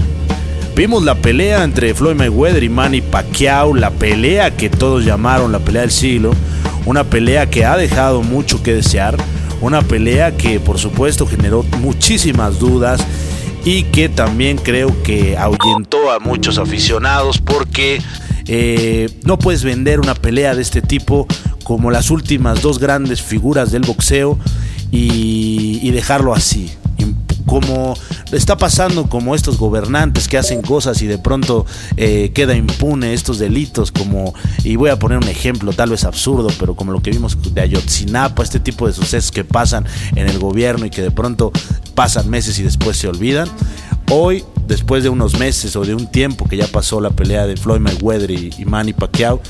Vimos 0.75 1.03
la 1.03 1.15
pelea 1.15 1.63
entre 1.63 1.95
Floyd 1.95 2.13
Mayweather 2.13 2.63
y 2.63 2.69
Manny 2.69 3.01
Pacquiao, 3.01 3.73
la 3.73 3.89
pelea 3.89 4.55
que 4.55 4.69
todos 4.69 5.03
llamaron 5.03 5.51
la 5.51 5.57
pelea 5.57 5.81
del 5.81 5.89
siglo, 5.89 6.35
una 6.85 7.05
pelea 7.05 7.49
que 7.49 7.65
ha 7.65 7.75
dejado 7.75 8.21
mucho 8.21 8.61
que 8.61 8.75
desear 8.75 9.17
una 9.61 9.81
pelea 9.81 10.37
que 10.37 10.59
por 10.59 10.77
supuesto 10.77 11.25
generó 11.25 11.63
muchísimas 11.79 12.59
dudas 12.59 13.01
y 13.65 13.85
que 13.85 14.07
también 14.07 14.59
creo 14.59 14.95
que 15.01 15.35
ahuyentó 15.35 16.11
a 16.11 16.19
muchos 16.19 16.59
aficionados 16.59 17.39
porque 17.39 17.99
eh, 18.45 19.09
no 19.23 19.39
puedes 19.39 19.63
vender 19.63 19.99
una 19.99 20.13
pelea 20.13 20.53
de 20.53 20.61
este 20.61 20.83
tipo 20.83 21.25
como 21.63 21.89
las 21.89 22.11
últimas 22.11 22.61
dos 22.61 22.77
grandes 22.77 23.23
figuras 23.23 23.71
del 23.71 23.81
boxeo 23.81 24.37
y 24.91 25.91
dejarlo 25.91 26.33
así 26.33 26.71
como 27.47 27.95
está 28.31 28.57
pasando 28.57 29.07
como 29.07 29.33
estos 29.33 29.57
gobernantes 29.57 30.27
que 30.27 30.37
hacen 30.37 30.61
cosas 30.61 31.01
y 31.01 31.07
de 31.07 31.17
pronto 31.17 31.65
eh, 31.95 32.31
queda 32.33 32.53
impune 32.55 33.13
estos 33.13 33.39
delitos 33.39 33.91
como, 33.91 34.35
y 34.63 34.75
voy 34.75 34.89
a 34.89 34.99
poner 34.99 35.17
un 35.17 35.27
ejemplo 35.29 35.71
tal 35.71 35.89
vez 35.89 36.03
absurdo, 36.03 36.49
pero 36.59 36.75
como 36.75 36.91
lo 36.91 37.01
que 37.01 37.09
vimos 37.09 37.37
de 37.53 37.61
Ayotzinapa, 37.61 38.43
este 38.43 38.59
tipo 38.59 38.85
de 38.85 38.93
sucesos 38.93 39.31
que 39.31 39.45
pasan 39.45 39.85
en 40.15 40.27
el 40.27 40.37
gobierno 40.37 40.85
y 40.85 40.89
que 40.89 41.01
de 41.01 41.09
pronto 41.09 41.51
pasan 41.95 42.29
meses 42.29 42.59
y 42.59 42.63
después 42.63 42.97
se 42.97 43.07
olvidan. 43.07 43.47
Hoy, 44.11 44.43
después 44.67 45.03
de 45.03 45.09
unos 45.09 45.39
meses 45.39 45.75
o 45.75 45.83
de 45.83 45.95
un 45.95 46.09
tiempo 46.11 46.47
que 46.47 46.57
ya 46.57 46.67
pasó 46.67 47.01
la 47.01 47.09
pelea 47.09 47.47
de 47.47 47.57
Floyd 47.57 47.79
Mayweather 47.79 48.31
y, 48.31 48.51
Manny 48.65 48.93
Pacquiao, 48.93 49.41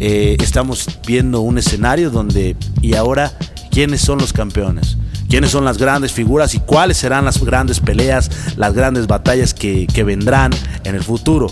eh, 0.00 0.36
estamos 0.40 0.86
viendo 1.06 1.40
un 1.40 1.58
escenario 1.58 2.10
donde, 2.10 2.56
y 2.82 2.94
ahora, 2.94 3.32
¿quiénes 3.70 4.00
son 4.00 4.18
los 4.18 4.32
campeones? 4.32 4.96
quiénes 5.28 5.50
son 5.50 5.64
las 5.64 5.78
grandes 5.78 6.12
figuras 6.12 6.54
y 6.54 6.60
cuáles 6.60 6.96
serán 6.96 7.24
las 7.24 7.42
grandes 7.42 7.80
peleas, 7.80 8.30
las 8.56 8.74
grandes 8.74 9.06
batallas 9.06 9.54
que, 9.54 9.86
vendrán 10.04 10.52
en 10.84 10.94
el 10.94 11.02
futuro. 11.02 11.48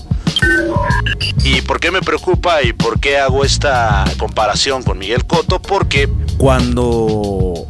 ¿Y 1.42 1.60
por 1.62 1.80
qué 1.80 1.90
me 1.90 2.00
preocupa 2.00 2.62
y 2.62 2.72
por 2.72 3.00
qué 3.00 3.18
hago 3.18 3.44
esta 3.44 4.04
comparación 4.18 4.82
con 4.82 4.98
Miguel 4.98 5.24
Cotto? 5.24 5.60
Porque 5.60 6.08
cuando 6.38 7.66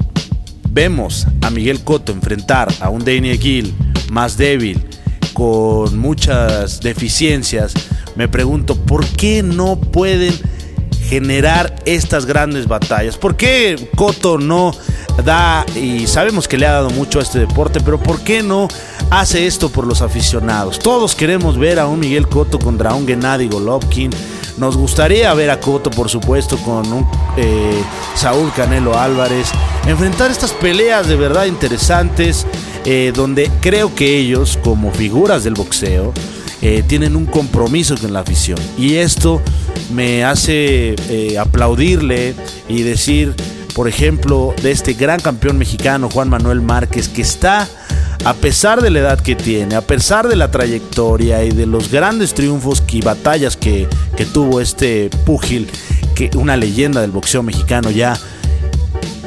vemos 0.69 1.27
a 1.41 1.51
Miguel 1.51 1.83
Cotto 1.83 2.13
enfrentar 2.13 2.69
a 2.81 2.91
un 2.91 3.05
Daniel 3.05 3.39
Gill 3.39 3.75
más 4.11 4.37
débil, 4.37 4.85
con 5.33 5.99
muchas 5.99 6.81
deficiencias, 6.81 7.75
me 8.15 8.29
pregunto, 8.29 8.77
¿por 8.77 9.05
qué 9.07 9.43
no 9.43 9.81
pueden 9.81 10.35
generar 11.15 11.73
estas 11.85 12.27
grandes 12.27 12.67
batallas? 12.67 13.17
¿Por 13.17 13.37
qué 13.37 13.89
Cotto 13.95 14.37
no 14.37 14.73
da 15.25 15.65
y 15.77 16.09
sabemos 16.09 16.49
que 16.49 16.59
le 16.59 16.67
ha 16.67 16.73
dado 16.73 16.91
mucho 16.91 17.21
a 17.21 17.23
este 17.23 17.39
deporte, 17.39 17.79
pero 17.79 18.01
¿por 18.01 18.23
qué 18.23 18.43
no 18.43 18.67
hace 19.11 19.47
esto 19.47 19.69
por 19.69 19.87
los 19.87 20.03
aficionados? 20.03 20.81
Todos 20.81 21.15
queremos 21.15 21.57
ver 21.57 21.79
a 21.79 21.87
un 21.87 22.01
Miguel 22.01 22.27
Cotto 22.27 22.59
contra 22.59 22.95
un 22.95 23.07
Gennady 23.07 23.47
Golovkin. 23.47 24.11
Nos 24.57 24.77
gustaría 24.77 25.33
ver 25.35 25.51
a 25.51 25.61
Cotto, 25.61 25.89
por 25.89 26.11
supuesto, 26.11 26.59
con 26.59 26.93
un 26.93 27.07
eh, 27.37 27.81
Saúl 28.17 28.53
Canelo 28.53 28.99
Álvarez. 28.99 29.53
Enfrentar 29.87 30.33
estas 30.33 30.51
peleas 30.53 31.07
de 31.07 31.15
verdad 31.15 31.45
interesantes, 31.45 32.45
eh, 32.85 33.13
donde 33.15 33.53
creo 33.61 33.95
que 33.95 34.19
ellos, 34.19 34.59
como 34.65 34.91
figuras 34.91 35.45
del 35.45 35.55
boxeo, 35.55 36.13
eh, 36.61 36.83
tienen 36.85 37.15
un 37.15 37.27
compromiso 37.27 37.95
con 37.97 38.13
la 38.13 38.21
afición. 38.21 38.59
Y 38.77 38.95
esto 38.95 39.41
me 39.93 40.25
hace 40.25 40.97
aplaudirle 41.39 42.35
y 42.69 42.83
decir 42.83 43.35
por 43.75 43.89
ejemplo, 43.89 44.55
de 44.63 44.71
este 44.71 44.95
gran 44.95 45.21
campeón 45.21 45.59
mexicano, 45.59 46.09
Juan 46.09 46.29
Manuel 46.29 46.61
Márquez, 46.61 47.09
que 47.09 47.23
está, 47.23 47.69
a 48.25 48.35
pesar 48.35 48.81
de 48.81 48.91
la 48.91 49.01
edad 49.01 49.21
que 49.21 49.35
tiene, 49.35 49.75
a 49.75 49.81
pesar 49.81 50.29
de 50.29 50.37
la 50.37 50.51
trayectoria 50.53 51.43
y 51.45 51.51
de 51.51 51.67
los 51.67 51.91
grandes 51.91 52.35
triunfos 52.35 52.83
y 52.89 53.01
batallas 53.01 53.57
que, 53.57 53.89
tuvo 54.33 54.61
este 54.61 55.11
púgil, 55.27 55.69
que 56.15 56.31
una 56.37 56.57
leyenda 56.57 57.01
del 57.01 57.11
boxeo 57.11 57.43
mexicano 57.43 57.91
ya, 57.91 58.17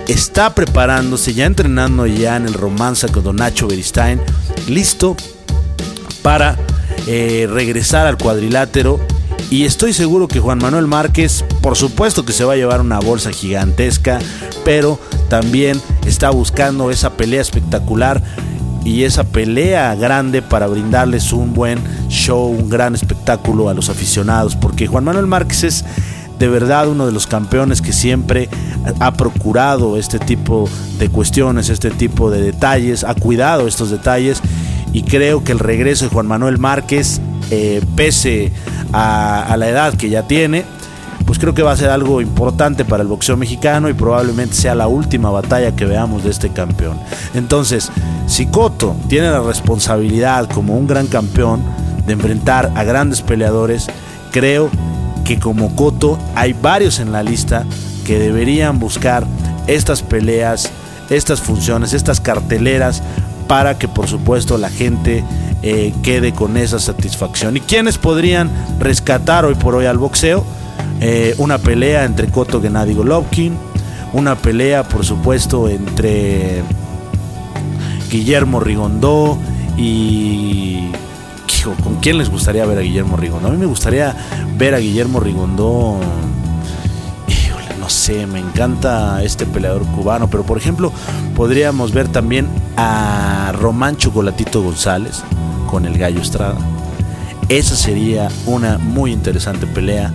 está 0.08 0.56
preparándose, 0.56 1.34
ya 1.34 1.46
entrenando 1.46 2.08
ya 2.08 2.38
en 2.38 2.46
el 2.46 2.54
romance 2.54 3.10
con 3.10 3.26
Don 3.26 3.36
Nacho 3.36 3.68
Beristain, 3.68 4.22
listo 4.70 5.18
para 6.22 6.58
eh, 7.06 7.48
regresar 7.52 8.08
al 8.08 8.18
cuadrilátero 8.18 9.02
y 9.50 9.64
estoy 9.64 9.94
seguro 9.94 10.28
que 10.28 10.40
Juan 10.40 10.58
Manuel 10.58 10.88
Márquez, 10.88 11.46
por 11.62 11.76
supuesto 11.78 12.26
que 12.26 12.34
se 12.34 12.44
va 12.44 12.54
a 12.54 12.58
llevar 12.58 12.82
una 12.82 13.00
bolsa 13.00 13.32
gigantesca, 13.32 14.20
pero 14.66 15.00
también 15.30 15.82
está 16.06 16.30
buscando 16.30 16.92
esa 16.92 17.12
pelea 17.12 17.42
espectacular 17.42 18.22
y 18.84 19.04
esa 19.04 19.24
pelea 19.24 19.96
grande 19.96 20.42
para 20.42 20.68
brindarles 20.68 21.32
un 21.34 21.54
buen 21.54 21.80
show, 22.10 22.48
un 22.48 22.70
gran 22.70 22.96
espectáculo 22.96 23.70
a 23.70 23.74
los 23.74 23.90
aficionados, 23.90 24.56
porque 24.56 24.88
Juan 24.88 25.04
Manuel 25.04 25.28
Márquez 25.28 25.64
es 25.64 25.86
de 26.40 26.48
verdad 26.48 26.88
uno 26.88 27.06
de 27.06 27.12
los 27.12 27.26
campeones 27.26 27.82
que 27.82 27.94
siempre 27.94 28.50
ha 29.00 29.14
procurado 29.14 29.98
este 29.98 30.20
tipo 30.20 30.70
de 31.00 31.10
cuestiones, 31.10 31.70
este 31.70 31.92
tipo 31.92 32.30
de 32.30 32.42
detalles, 32.42 33.04
ha 33.04 33.16
cuidado 33.16 33.68
estos 33.68 33.90
detalles 33.92 34.42
y 34.94 35.04
creo 35.04 35.44
que 35.44 35.52
el 35.52 35.60
regreso 35.60 36.06
de 36.06 36.12
Juan 36.12 36.28
Manuel 36.28 36.58
Márquez, 36.58 37.22
eh, 37.52 37.82
pese 37.96 38.52
a, 38.94 39.56
la 39.58 39.70
edad 39.70 39.94
que 39.96 40.10
ya 40.10 40.24
tiene, 40.24 40.66
pues 41.26 41.40
creo 41.40 41.54
que 41.54 41.64
va 41.64 41.72
a 41.72 41.78
ser 41.78 41.90
algo 41.90 42.22
importante 42.22 42.86
para 42.86 43.04
el 43.04 43.10
boxeo 43.10 43.38
mexicano 43.38 43.90
y 43.90 43.94
probablemente 43.94 44.56
sea 44.56 44.76
la 44.76 44.88
última 44.88 45.30
batalla 45.30 45.76
que 45.76 45.86
veamos 45.86 46.24
de 46.24 46.30
este 46.30 46.50
campeón. 46.50 47.00
Entonces, 47.34 47.92
si 48.28 48.46
Cotto 48.46 48.96
tiene 49.10 49.30
la 49.30 49.42
responsabilidad 49.42 50.50
como 50.50 50.78
un 50.78 50.88
gran 50.88 51.08
campeón 51.08 51.62
de 52.06 52.14
enfrentar 52.14 52.72
a 52.76 52.84
grandes 52.84 53.22
peleadores, 53.22 53.88
creo 54.32 54.70
que 55.26 55.40
como 55.40 55.76
Cotto 55.76 56.18
hay 56.36 56.54
varios 56.54 57.00
en 57.00 57.12
la 57.12 57.24
lista 57.24 57.66
que 58.06 58.18
deberían 58.20 58.80
buscar 58.80 59.26
estas 59.68 60.02
peleas, 60.02 60.72
estas 61.10 61.42
funciones, 61.42 61.94
estas 61.94 62.22
carteleras 62.22 63.04
para 63.48 63.78
que 63.78 63.88
por 63.88 64.08
supuesto 64.08 64.58
la 64.58 64.70
gente 64.70 65.24
eh, 65.64 65.94
quede 66.04 66.34
con 66.34 66.58
esa 66.58 66.80
satisfacción. 66.80 67.58
¿Y 67.58 67.62
quiénes 67.62 67.98
podrían 67.98 68.50
rescatar 68.80 69.46
hoy 69.46 69.56
por 69.56 69.76
hoy 69.76 69.86
al 69.86 69.98
boxeo? 69.98 70.46
Eh, 71.00 71.36
una 71.38 71.58
pelea 71.58 72.06
entre 72.06 72.28
Koto 72.28 72.62
Gennady 72.62 72.94
Golovkin, 72.94 73.58
una 74.14 74.36
pelea 74.36 74.84
por 74.84 75.06
supuesto 75.06 75.70
entre 75.70 76.64
Guillermo 78.10 78.60
Rigondó 78.60 79.38
y... 79.78 80.92
¿Con 81.84 81.96
quién 81.96 82.18
les 82.18 82.30
gustaría 82.30 82.66
ver 82.66 82.78
a 82.78 82.82
Guillermo 82.82 83.18
Rigondó? 83.18 83.50
A 83.50 83.52
mí 83.52 83.58
me 83.58 83.66
gustaría 83.66 84.16
ver 84.58 84.74
a 84.74 84.78
Guillermo 84.78 85.20
Rigondó 85.20 86.00
no 87.88 87.92
sé, 87.92 88.28
me 88.28 88.40
encanta 88.40 89.24
este 89.24 89.46
peleador 89.46 89.86
cubano, 89.86 90.30
pero 90.30 90.44
por 90.44 90.58
ejemplo, 90.58 90.92
podríamos 91.38 91.94
ver 91.94 92.10
también 92.10 92.50
a 92.76 93.54
Román 93.58 93.96
Chocolatito 93.96 94.62
González, 94.62 95.24
con 95.68 95.86
el 95.86 95.98
Gallo 95.98 96.22
Estrada. 96.22 96.58
Esa 97.50 97.76
sería 97.76 98.30
una 98.46 98.78
muy 98.78 99.12
interesante 99.12 99.68
pelea. 99.68 100.12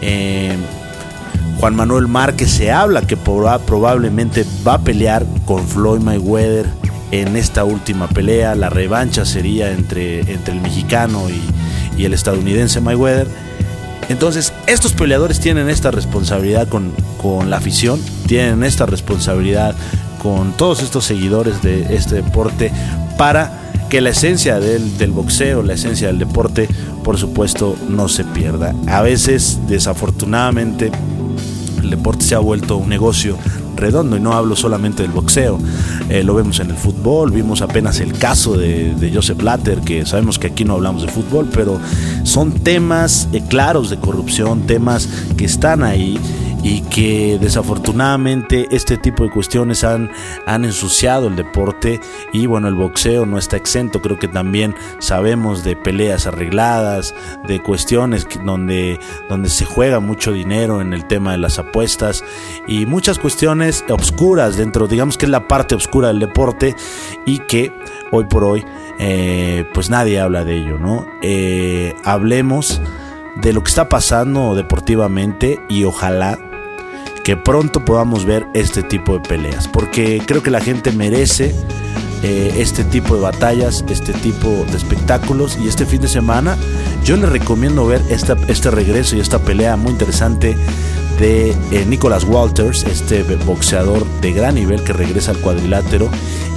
Eh, 0.00 0.56
Juan 1.60 1.76
Manuel 1.76 2.08
Márquez 2.08 2.50
se 2.50 2.72
habla 2.72 3.02
que 3.02 3.16
probablemente 3.16 4.44
va 4.66 4.74
a 4.74 4.80
pelear 4.80 5.24
con 5.44 5.66
Floyd 5.66 6.00
Mayweather 6.00 6.66
en 7.10 7.36
esta 7.36 7.64
última 7.64 8.08
pelea. 8.08 8.54
La 8.54 8.70
revancha 8.70 9.24
sería 9.24 9.70
entre, 9.70 10.20
entre 10.20 10.54
el 10.54 10.60
mexicano 10.60 11.28
y, 11.30 11.40
y 12.00 12.04
el 12.06 12.12
estadounidense 12.12 12.80
Mayweather. 12.80 13.28
Entonces, 14.08 14.52
estos 14.66 14.92
peleadores 14.92 15.40
tienen 15.40 15.70
esta 15.70 15.90
responsabilidad 15.90 16.68
con, 16.68 16.92
con 17.22 17.50
la 17.50 17.56
afición, 17.56 18.00
tienen 18.26 18.64
esta 18.64 18.84
responsabilidad 18.84 19.74
con 20.22 20.52
todos 20.52 20.82
estos 20.82 21.04
seguidores 21.04 21.62
de 21.62 21.94
este 21.94 22.16
deporte 22.16 22.70
para 23.16 23.63
que 23.94 24.00
la 24.00 24.10
esencia 24.10 24.58
del, 24.58 25.12
boxeo, 25.12 25.62
la 25.62 25.74
esencia 25.74 26.08
del 26.08 26.18
deporte, 26.18 26.68
por 27.04 27.16
supuesto, 27.16 27.76
no 27.88 28.08
se 28.08 28.24
pierda. 28.24 28.74
A 28.88 29.02
veces, 29.02 29.60
desafortunadamente, 29.68 30.90
el 31.80 31.90
deporte 31.90 32.24
se 32.24 32.34
ha 32.34 32.40
vuelto 32.40 32.76
un 32.76 32.88
negocio 32.88 33.38
redondo 33.76 34.16
y 34.16 34.20
no 34.20 34.32
hablo 34.32 34.56
solamente 34.56 35.04
del 35.04 35.12
boxeo, 35.12 35.60
eh, 36.08 36.24
lo 36.24 36.34
vemos 36.34 36.58
en 36.58 36.70
el 36.70 36.76
fútbol, 36.76 37.30
vimos 37.30 37.62
apenas 37.62 38.00
el 38.00 38.14
caso 38.14 38.56
de, 38.56 38.96
de, 38.96 39.14
Joseph 39.14 39.38
Blatter, 39.38 39.78
que 39.82 40.04
sabemos 40.04 40.40
que 40.40 40.48
aquí 40.48 40.64
no 40.64 40.72
hablamos 40.72 41.02
de 41.02 41.08
fútbol, 41.08 41.48
pero 41.54 41.78
son 42.24 42.50
temas 42.50 43.28
eh, 43.32 43.44
claros 43.48 43.90
de 43.90 43.98
corrupción, 43.98 44.62
temas 44.62 45.08
que 45.36 45.44
están 45.44 45.84
ahí 45.84 46.18
y 46.64 46.80
que 46.80 47.38
desafortunadamente 47.38 48.68
este 48.70 48.96
tipo 48.96 49.22
de 49.22 49.30
cuestiones 49.30 49.84
han, 49.84 50.10
han 50.46 50.64
ensuciado 50.64 51.28
el 51.28 51.36
deporte 51.36 52.00
y 52.32 52.46
bueno, 52.46 52.68
el 52.68 52.74
boxeo 52.74 53.26
no 53.26 53.36
está 53.36 53.58
exento, 53.58 54.00
creo 54.00 54.18
que 54.18 54.28
también 54.28 54.74
sabemos 54.98 55.62
de 55.62 55.76
peleas 55.76 56.26
arregladas, 56.26 57.14
de 57.46 57.62
cuestiones 57.62 58.26
donde, 58.44 58.98
donde 59.28 59.50
se 59.50 59.66
juega 59.66 60.00
mucho 60.00 60.32
dinero 60.32 60.80
en 60.80 60.94
el 60.94 61.04
tema 61.06 61.32
de 61.32 61.38
las 61.38 61.58
apuestas 61.58 62.24
y 62.66 62.86
muchas 62.86 63.18
cuestiones 63.18 63.84
obscuras 63.90 64.56
dentro, 64.56 64.88
digamos 64.88 65.18
que 65.18 65.26
es 65.26 65.30
la 65.30 65.46
parte 65.46 65.74
oscura 65.74 66.08
del 66.08 66.20
deporte 66.20 66.74
y 67.26 67.40
que 67.40 67.72
hoy 68.10 68.24
por 68.24 68.42
hoy 68.42 68.64
eh, 68.98 69.68
pues 69.74 69.90
nadie 69.90 70.18
habla 70.18 70.44
de 70.44 70.56
ello, 70.56 70.78
¿no? 70.78 71.06
Eh, 71.20 71.94
hablemos 72.04 72.80
de 73.36 73.52
lo 73.52 73.62
que 73.62 73.68
está 73.68 73.90
pasando 73.90 74.54
deportivamente 74.54 75.60
y 75.68 75.84
ojalá 75.84 76.38
que 77.24 77.36
pronto 77.38 77.84
podamos 77.84 78.26
ver 78.26 78.46
este 78.54 78.82
tipo 78.82 79.14
de 79.14 79.20
peleas, 79.20 79.66
porque 79.66 80.22
creo 80.24 80.42
que 80.42 80.50
la 80.50 80.60
gente 80.60 80.92
merece 80.92 81.54
eh, 82.22 82.54
este 82.58 82.84
tipo 82.84 83.14
de 83.14 83.22
batallas, 83.22 83.84
este 83.88 84.12
tipo 84.12 84.48
de 84.48 84.76
espectáculos 84.76 85.58
y 85.60 85.66
este 85.66 85.86
fin 85.86 86.02
de 86.02 86.08
semana 86.08 86.56
yo 87.02 87.16
les 87.16 87.30
recomiendo 87.30 87.86
ver 87.86 88.02
esta, 88.10 88.36
este 88.48 88.70
regreso 88.70 89.16
y 89.16 89.20
esta 89.20 89.38
pelea 89.38 89.76
muy 89.76 89.92
interesante 89.92 90.54
de 91.18 91.50
eh, 91.70 91.84
Nicholas 91.86 92.24
Walters, 92.24 92.84
este 92.84 93.22
boxeador 93.46 94.04
de 94.20 94.32
gran 94.32 94.56
nivel 94.56 94.82
que 94.84 94.92
regresa 94.92 95.30
al 95.30 95.38
cuadrilátero 95.38 96.10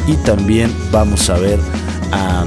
y 0.05 0.15
también 0.17 0.73
vamos 0.91 1.29
a 1.29 1.37
ver 1.37 1.59
a 2.11 2.45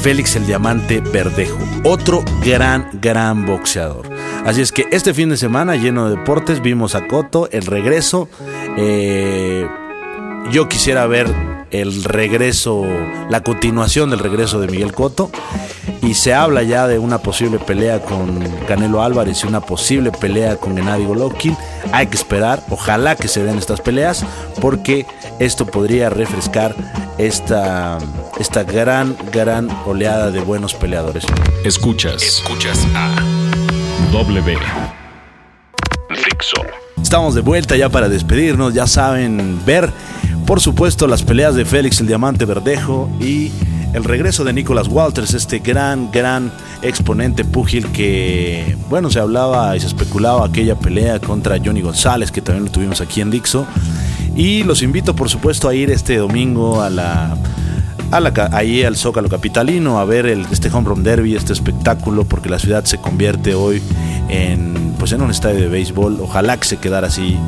Félix 0.00 0.36
el 0.36 0.46
Diamante 0.46 1.00
Verdejo, 1.00 1.58
otro 1.84 2.24
gran, 2.42 2.88
gran 3.00 3.44
boxeador. 3.44 4.15
Así 4.44 4.60
es 4.60 4.72
que 4.72 4.86
este 4.92 5.14
fin 5.14 5.28
de 5.28 5.36
semana 5.36 5.76
lleno 5.76 6.08
de 6.08 6.16
deportes 6.16 6.62
vimos 6.62 6.94
a 6.94 7.06
Coto, 7.06 7.48
el 7.50 7.66
regreso. 7.66 8.28
Eh, 8.76 9.66
yo 10.50 10.68
quisiera 10.68 11.06
ver 11.06 11.32
el 11.70 12.04
regreso, 12.04 12.84
la 13.28 13.42
continuación 13.42 14.10
del 14.10 14.20
regreso 14.20 14.60
de 14.60 14.68
Miguel 14.68 14.92
Coto. 14.92 15.30
Y 16.02 16.14
se 16.14 16.34
habla 16.34 16.62
ya 16.62 16.86
de 16.86 16.98
una 16.98 17.18
posible 17.18 17.58
pelea 17.58 18.00
con 18.00 18.38
Canelo 18.68 19.02
Álvarez 19.02 19.42
y 19.42 19.46
una 19.48 19.60
posible 19.60 20.12
pelea 20.12 20.56
con 20.56 20.76
Gennady 20.76 21.04
Golovkin. 21.04 21.56
Hay 21.92 22.06
que 22.06 22.16
esperar, 22.16 22.62
ojalá 22.70 23.16
que 23.16 23.26
se 23.26 23.42
den 23.42 23.58
estas 23.58 23.80
peleas, 23.80 24.24
porque 24.60 25.06
esto 25.40 25.66
podría 25.66 26.08
refrescar 26.08 26.76
esta, 27.18 27.98
esta 28.38 28.62
gran, 28.62 29.16
gran 29.32 29.68
oleada 29.84 30.30
de 30.30 30.40
buenos 30.40 30.74
peleadores. 30.74 31.24
Escuchas, 31.64 32.22
escuchas 32.22 32.86
a 32.94 33.35
W. 34.12 34.56
Estamos 37.02 37.34
de 37.34 37.40
vuelta 37.40 37.76
ya 37.76 37.88
para 37.88 38.08
despedirnos, 38.08 38.74
ya 38.74 38.86
saben 38.86 39.60
ver, 39.64 39.90
por 40.46 40.60
supuesto, 40.60 41.06
las 41.06 41.22
peleas 41.22 41.54
de 41.54 41.64
Félix 41.64 42.00
el 42.00 42.06
Diamante 42.06 42.44
Verdejo 42.44 43.10
y 43.20 43.50
el 43.92 44.04
regreso 44.04 44.44
de 44.44 44.52
Nicholas 44.52 44.88
Walters, 44.88 45.34
este 45.34 45.60
gran, 45.60 46.10
gran 46.10 46.52
exponente 46.82 47.44
púgil 47.44 47.90
que, 47.92 48.76
bueno, 48.88 49.10
se 49.10 49.20
hablaba 49.20 49.76
y 49.76 49.80
se 49.80 49.86
especulaba 49.86 50.46
aquella 50.46 50.76
pelea 50.76 51.18
contra 51.20 51.58
Johnny 51.64 51.80
González, 51.80 52.30
que 52.30 52.42
también 52.42 52.66
lo 52.66 52.70
tuvimos 52.70 53.00
aquí 53.00 53.20
en 53.20 53.30
Dixo. 53.30 53.66
Y 54.34 54.64
los 54.64 54.82
invito, 54.82 55.16
por 55.16 55.30
supuesto, 55.30 55.68
a 55.68 55.74
ir 55.74 55.90
este 55.90 56.16
domingo 56.16 56.82
a 56.82 56.90
la 56.90 57.36
ahí 58.52 58.82
al 58.82 58.96
Zócalo 58.96 59.28
Capitalino 59.28 59.98
a 59.98 60.04
ver 60.04 60.26
el, 60.26 60.46
este 60.50 60.70
Home 60.70 60.88
Run 60.88 61.02
Derby, 61.02 61.34
este 61.34 61.52
espectáculo, 61.52 62.24
porque 62.24 62.48
la 62.48 62.58
ciudad 62.58 62.84
se 62.84 62.98
convierte 62.98 63.54
hoy 63.54 63.82
en, 64.28 64.94
pues 64.98 65.12
en 65.12 65.22
un 65.22 65.30
estadio 65.30 65.60
de 65.60 65.68
béisbol. 65.68 66.20
Ojalá 66.20 66.56
que 66.56 66.66
se 66.66 66.76
quedara 66.78 67.08
así 67.08 67.38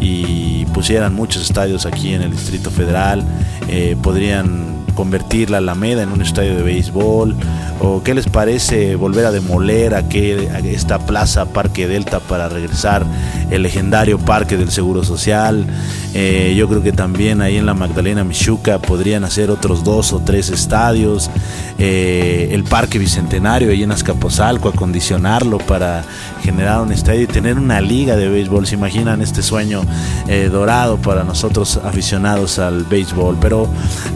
y 0.00 0.64
pusieran 0.66 1.14
muchos 1.14 1.42
estadios 1.42 1.86
aquí 1.86 2.14
en 2.14 2.22
el 2.22 2.30
Distrito 2.30 2.70
Federal. 2.70 3.24
Eh, 3.68 3.96
podrían 4.02 4.76
convertir 4.96 5.50
la 5.50 5.58
Alameda 5.58 6.02
en 6.02 6.10
un 6.10 6.22
estadio 6.22 6.56
de 6.56 6.62
béisbol? 6.62 7.36
¿O 7.78 8.02
qué 8.02 8.14
les 8.14 8.26
parece 8.26 8.96
volver 8.96 9.26
a 9.26 9.30
demoler 9.30 9.94
a, 9.94 10.00
esta 10.00 10.98
plaza 10.98 11.44
Parque 11.44 11.86
Delta 11.86 12.18
para 12.18 12.48
regresar 12.48 13.04
el 13.50 13.62
legendario 13.62 14.18
Parque 14.18 14.56
del 14.56 14.70
Seguro 14.70 15.04
Social? 15.04 15.66
Eh, 16.14 16.54
yo 16.56 16.66
creo 16.66 16.82
que 16.82 16.92
también 16.92 17.42
ahí 17.42 17.56
en 17.56 17.66
la 17.66 17.74
Magdalena 17.74 18.24
Michuca 18.24 18.78
podrían 18.78 19.24
hacer 19.24 19.50
otros 19.50 19.84
dos 19.84 20.14
o 20.14 20.20
tres 20.20 20.48
estadios. 20.48 21.30
Eh, 21.78 22.48
el 22.52 22.64
Parque 22.64 22.98
Bicentenario 22.98 23.70
ahí 23.70 23.82
en 23.82 23.92
Azcapotzalco, 23.92 24.70
acondicionarlo 24.70 25.58
para 25.58 26.04
generar 26.42 26.80
un 26.80 26.92
estadio 26.92 27.22
y 27.22 27.26
tener 27.26 27.58
una 27.58 27.82
liga 27.82 28.16
de 28.16 28.28
béisbol. 28.28 28.66
¿Se 28.66 28.76
imaginan 28.76 29.20
este 29.20 29.42
sueño 29.42 29.82
eh, 30.26 30.48
dorado 30.50 30.96
para 30.96 31.22
nosotros 31.22 31.78
aficionados 31.84 32.58
al 32.58 32.84
béisbol? 32.84 33.36
Pero 33.40 33.68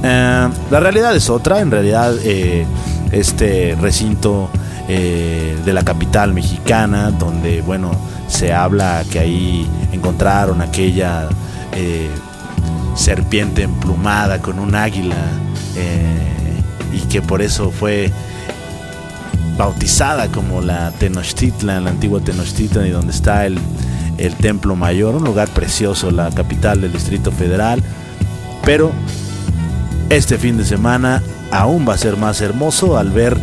la 0.03 0.81
realidad 0.81 1.15
es 1.15 1.29
otra, 1.29 1.61
en 1.61 1.71
realidad 1.71 2.15
este 3.13 3.77
recinto 3.81 4.49
eh, 4.93 5.57
de 5.65 5.73
la 5.73 5.85
capital 5.85 6.35
mexicana, 6.35 7.13
donde 7.13 7.63
bueno, 7.63 7.93
se 8.27 8.53
habla 8.53 9.05
que 9.09 9.21
ahí 9.21 9.65
encontraron 9.93 10.61
aquella 10.63 11.29
eh, 11.71 12.11
serpiente 12.97 13.63
emplumada 13.63 14.43
con 14.43 14.59
un 14.59 14.75
águila 14.75 15.15
y 16.93 16.99
que 17.03 17.23
por 17.23 17.41
eso 17.41 17.71
fue 17.71 18.11
bautizada 19.57 20.27
como 20.27 20.61
la 20.61 20.91
Tenochtitlan, 20.91 21.85
la 21.85 21.91
antigua 21.91 22.21
Tenochtitlan, 22.21 22.89
y 22.89 22.91
donde 22.91 23.13
está 23.13 23.47
el, 23.47 23.61
el 24.19 24.35
templo 24.35 24.75
mayor, 24.75 25.15
un 25.15 25.23
lugar 25.23 25.47
precioso, 25.51 26.11
la 26.11 26.31
capital 26.31 26.81
del 26.81 26.93
Distrito 26.93 27.31
Federal, 27.31 27.81
pero 28.65 28.91
este 30.09 30.37
fin 30.37 30.59
de 30.59 30.65
semana 30.65 31.23
aún 31.53 31.89
va 31.89 31.95
a 31.95 31.99
ser 31.99 32.17
más 32.17 32.41
hermoso 32.41 32.99
al 32.99 33.11
ver 33.11 33.39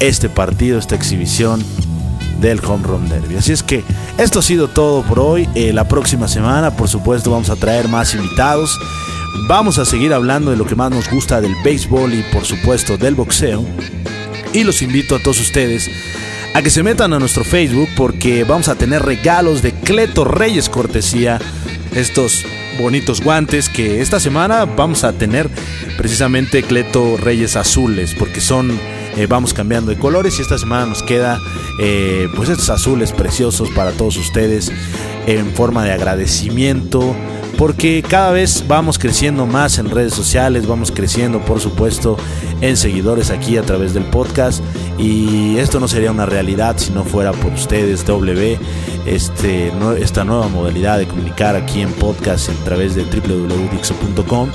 este 0.00 0.28
partido, 0.28 0.78
esta 0.78 0.94
exhibición 0.94 1.64
del 2.40 2.60
Home 2.64 2.84
Run 2.86 3.08
Derby. 3.08 3.36
Así 3.36 3.52
es 3.52 3.62
que 3.62 3.82
esto 4.18 4.40
ha 4.40 4.42
sido 4.42 4.68
todo 4.68 5.02
por 5.02 5.18
hoy. 5.18 5.48
Eh, 5.54 5.72
la 5.72 5.88
próxima 5.88 6.28
semana, 6.28 6.76
por 6.76 6.88
supuesto, 6.88 7.30
vamos 7.30 7.50
a 7.50 7.56
traer 7.56 7.88
más 7.88 8.14
invitados. 8.14 8.78
Vamos 9.48 9.78
a 9.78 9.84
seguir 9.84 10.12
hablando 10.12 10.50
de 10.50 10.56
lo 10.56 10.66
que 10.66 10.74
más 10.74 10.90
nos 10.90 11.10
gusta 11.10 11.40
del 11.40 11.54
béisbol 11.64 12.14
y, 12.14 12.22
por 12.32 12.44
supuesto, 12.44 12.96
del 12.96 13.14
boxeo. 13.14 13.64
Y 14.52 14.64
los 14.64 14.82
invito 14.82 15.16
a 15.16 15.18
todos 15.18 15.40
ustedes 15.40 15.90
a 16.54 16.62
que 16.62 16.70
se 16.70 16.84
metan 16.84 17.12
a 17.12 17.18
nuestro 17.18 17.42
Facebook 17.42 17.88
porque 17.96 18.44
vamos 18.44 18.68
a 18.68 18.76
tener 18.76 19.02
regalos 19.02 19.60
de 19.60 19.72
Cleto 19.72 20.24
Reyes 20.24 20.68
cortesía. 20.68 21.40
Estos 21.94 22.44
bonitos 22.78 23.20
guantes 23.20 23.68
que 23.68 24.00
esta 24.00 24.20
semana 24.20 24.64
vamos 24.64 25.04
a 25.04 25.12
tener 25.12 25.48
precisamente 25.96 26.62
Cleto 26.62 27.16
Reyes 27.16 27.56
Azules 27.56 28.14
porque 28.16 28.40
son 28.40 28.78
eh, 29.16 29.26
vamos 29.26 29.54
cambiando 29.54 29.90
de 29.90 29.98
colores 29.98 30.38
y 30.38 30.42
esta 30.42 30.58
semana 30.58 30.86
nos 30.86 31.02
queda 31.02 31.40
eh, 31.80 32.28
pues 32.34 32.48
estos 32.48 32.70
azules 32.70 33.12
preciosos 33.12 33.70
para 33.70 33.92
todos 33.92 34.16
ustedes 34.16 34.72
en 35.26 35.52
forma 35.54 35.84
de 35.84 35.92
agradecimiento 35.92 37.14
porque 37.56 38.02
cada 38.02 38.30
vez 38.32 38.64
vamos 38.66 38.98
creciendo 38.98 39.46
más 39.46 39.78
en 39.78 39.90
redes 39.90 40.12
sociales, 40.14 40.66
vamos 40.66 40.90
creciendo 40.90 41.40
por 41.44 41.60
supuesto 41.60 42.16
en 42.60 42.76
seguidores 42.76 43.30
aquí 43.30 43.56
a 43.56 43.62
través 43.62 43.94
del 43.94 44.04
podcast 44.04 44.62
y 44.98 45.56
esto 45.58 45.80
no 45.80 45.88
sería 45.88 46.10
una 46.10 46.26
realidad 46.26 46.76
si 46.78 46.90
no 46.90 47.04
fuera 47.04 47.32
por 47.32 47.52
ustedes 47.52 48.04
W, 48.04 48.58
este, 49.06 49.72
esta 49.98 50.24
nueva 50.24 50.48
modalidad 50.48 50.98
de 50.98 51.06
comunicar 51.06 51.56
aquí 51.56 51.80
en 51.80 51.92
podcast 51.92 52.48
a 52.48 52.64
través 52.64 52.94
de 52.94 53.04
www.dixo.com 53.04 54.48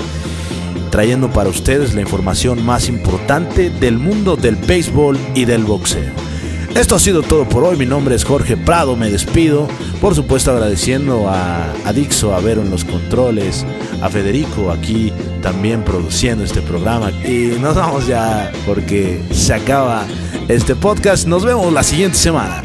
trayendo 0.90 1.30
para 1.30 1.48
ustedes 1.48 1.94
la 1.94 2.00
información 2.00 2.64
más 2.64 2.88
importante 2.88 3.70
del 3.70 3.98
mundo 3.98 4.36
del 4.36 4.56
béisbol 4.56 5.18
y 5.34 5.44
del 5.44 5.64
boxeo. 5.64 6.12
Esto 6.74 6.94
ha 6.94 7.00
sido 7.00 7.22
todo 7.22 7.48
por 7.48 7.64
hoy. 7.64 7.76
Mi 7.76 7.86
nombre 7.86 8.14
es 8.14 8.24
Jorge 8.24 8.56
Prado. 8.56 8.96
Me 8.96 9.10
despido. 9.10 9.68
Por 10.00 10.14
supuesto, 10.14 10.52
agradeciendo 10.52 11.28
a, 11.28 11.72
a 11.84 11.92
Dixo, 11.92 12.34
a 12.34 12.40
Vero 12.40 12.62
en 12.62 12.70
los 12.70 12.84
controles, 12.84 13.66
a 14.00 14.08
Federico 14.08 14.70
aquí 14.70 15.12
también 15.42 15.82
produciendo 15.82 16.44
este 16.44 16.62
programa. 16.62 17.10
Y 17.10 17.56
nos 17.60 17.74
vamos 17.74 18.06
ya 18.06 18.52
porque 18.66 19.20
se 19.32 19.54
acaba 19.54 20.06
este 20.48 20.76
podcast. 20.76 21.26
Nos 21.26 21.44
vemos 21.44 21.72
la 21.72 21.82
siguiente 21.82 22.16
semana. 22.16 22.62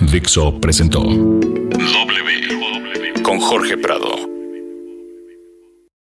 Dixo 0.00 0.60
presentó 0.60 1.02
W 1.02 3.22
con 3.22 3.40
Jorge 3.40 3.78
Prado. 3.78 4.13